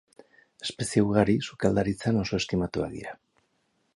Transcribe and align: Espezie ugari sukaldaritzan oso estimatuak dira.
Espezie 0.67 1.03
ugari 1.07 1.35
sukaldaritzan 1.51 2.19
oso 2.23 2.39
estimatuak 2.45 2.95
dira. 2.97 3.17